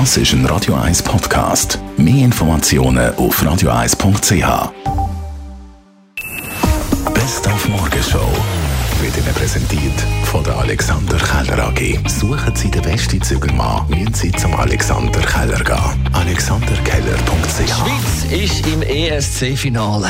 [0.00, 1.78] Das ist ein Radio 1 Podcast.
[1.96, 4.72] Mehr Informationen auf radio1.ch.
[7.14, 8.28] Best auf Morgenshow
[9.00, 9.94] wird Ihnen präsentiert
[10.24, 12.08] von der Alexander Keller AG.
[12.08, 16.10] Suchen Sie den besten Zügelmann, müssen Sie zum Alexander Keller gehen.
[16.12, 20.08] AlexanderKeller.ch Schweiz ist im ESC-Finale.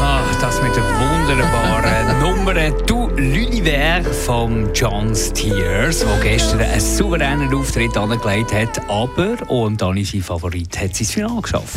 [0.00, 2.20] Ach, das mit der wunderbaren
[2.52, 9.80] Nummer «Du l'Univers» von John Steers, der gestern einen souveränen Auftritt angelegt hat, aber, und
[9.80, 11.76] dann ist sein Favorit, hat sie ins Finale geschafft.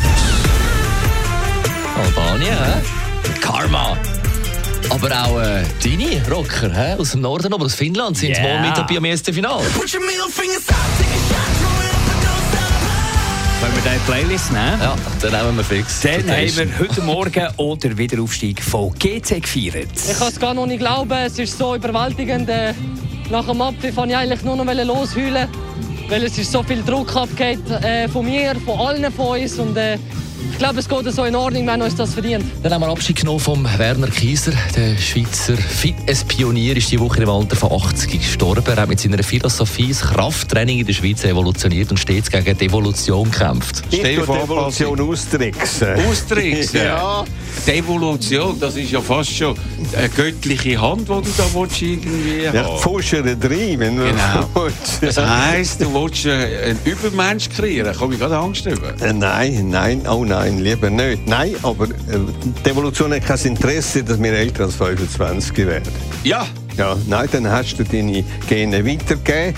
[1.96, 3.40] Albanien, hä?
[3.40, 3.96] Karma.
[4.90, 6.96] Aber auch äh, deine Rocker hä?
[6.98, 8.42] aus dem Norden, aber aus Finnland, sind Yeah.
[8.42, 9.62] mal mit dabei am ersten Finale.
[13.60, 16.00] Wenn wir diese Playlist nehmen, Ja, dann nehmen wir fix.
[16.00, 19.88] dann haben wir heute Morgen den Wiederaufstieg von GC gefeiert.
[20.10, 22.48] Ich kann es gar noch nicht glauben, es ist so überwältigend.
[22.48, 22.74] Äh,
[23.30, 25.48] Nach dem Abpfiff wollte ich eigentlich nur noch losheulen,
[26.08, 29.58] weil es ist so viel Druck abgeht äh, von mir, von allen von uns.
[29.58, 29.98] Und, äh,
[30.56, 32.42] ich glaube, es geht so in Ordnung, wenn uns das verdient.
[32.62, 34.52] Dann haben wir Abschied genommen vom Werner Kieser.
[34.74, 38.64] Der Schweizer Fitnesspionier ist die Woche im Alter von 80 gestorben.
[38.66, 42.64] Er hat mit seiner Philosophie das Krafttraining in der Schweiz evolutioniert und stets gegen die
[42.64, 43.82] Evolution gekämpft.
[43.92, 45.88] Stell die vor, Evolution austricksen.
[46.08, 46.80] Austricksen.
[46.86, 47.24] Ja.
[47.66, 49.54] Die Evolution, das ist ja fast schon
[49.96, 52.78] eine göttliche Hand, die du da willst, irgendwie Ja, haben.
[52.78, 54.48] Fuschere drin, wenn du Genau.
[54.64, 55.02] willst.
[55.02, 57.92] Das heisst, du willst einen Übermensch kreieren.
[57.92, 58.94] Da komme ich gerade Angst über.
[59.02, 61.26] Äh, Nein, nein, oh nein, lieber nicht.
[61.26, 62.18] Nein, aber äh,
[62.64, 65.92] die Evolution hat kein Interesse, dass wir älter als 25 werden.
[66.24, 69.54] Ja, Ja, nein, dann hast du deine Gene weitergegeben.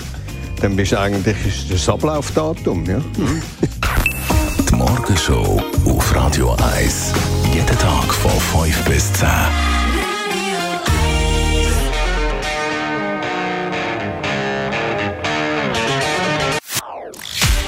[0.61, 2.85] Dann bist du eigentlich ist das Ablaufdatum.
[2.85, 3.01] Ja?
[4.69, 7.13] Die Morgenshow auf Radio 1.
[7.53, 9.78] Jeden Tag von 5 bis 10.